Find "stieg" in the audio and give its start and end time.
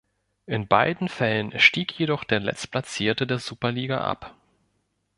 1.59-1.93